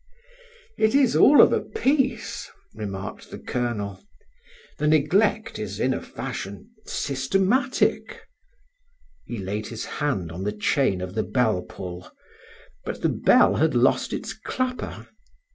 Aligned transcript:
"It 0.79 0.95
is 0.95 1.15
all 1.15 1.43
of 1.43 1.53
a 1.53 1.59
piece," 1.61 2.49
remarked 2.73 3.29
the 3.29 3.37
Colonel. 3.37 4.03
"The 4.79 4.87
neglect 4.87 5.59
is 5.59 5.79
in 5.79 5.93
a 5.93 6.01
fashion 6.01 6.71
systematic." 6.87 8.21
He 9.25 9.37
laid 9.37 9.67
his 9.67 9.85
hand 9.85 10.31
on 10.31 10.43
the 10.43 10.53
chain 10.57 11.01
of 11.01 11.13
the 11.13 11.21
bell 11.21 11.61
pull, 11.61 12.09
but 12.83 13.03
the 13.03 13.09
bell 13.09 13.57
had 13.57 13.75
lost 13.75 14.11
its 14.11 14.33
clapper. 14.33 15.07